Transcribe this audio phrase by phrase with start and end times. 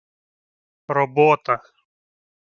[0.95, 1.55] —Робота...